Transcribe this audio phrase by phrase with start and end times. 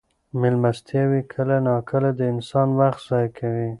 [0.39, 3.67] مېلمستیاوې کله ناکله د انسان وخت ضایع کوي.